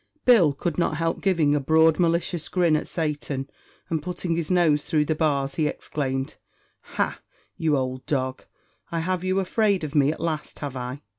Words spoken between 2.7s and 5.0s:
at Satan, and, putting his nose